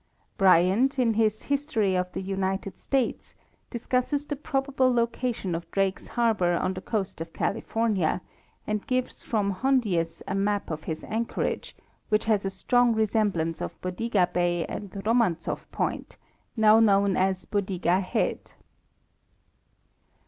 [0.35, 3.35] Bryant, in his History of the United States,
[3.69, 8.21] discusses the prob able location of Drake's harbor on the coast of California,
[8.65, 11.75] and gives from Hondius a map of his anchorage,
[12.09, 16.17] which has a strong resemblance to Bodega bay and Romanzoff point,
[16.57, 18.53] now known as Bodega head.